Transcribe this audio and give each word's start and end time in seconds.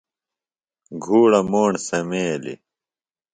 گُھوڑہ 1.03 1.41
موݨ 1.51 1.71
سمیلیۡ۔ 1.87 2.59